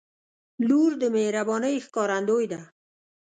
[0.67, 2.61] •لور د مهربانۍ ښکارندوی ده.